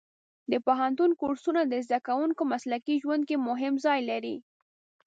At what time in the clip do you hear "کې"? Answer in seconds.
3.29-3.43